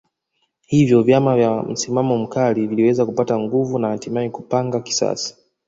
[0.65, 5.37] Hivyo vyama vya msimamo mkali viliweza kupata nguvu na hatimaye kupanga kisasi